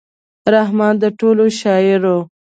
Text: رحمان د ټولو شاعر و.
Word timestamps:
رحمان 0.53 0.93
د 1.03 1.05
ټولو 1.19 1.45
شاعر 1.61 2.01
و. 2.11 2.13